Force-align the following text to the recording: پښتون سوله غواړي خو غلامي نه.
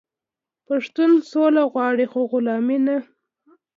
پښتون 0.67 1.11
سوله 1.31 1.63
غواړي 1.71 2.05
خو 2.11 2.19
غلامي 2.31 2.77
نه. 2.87 2.97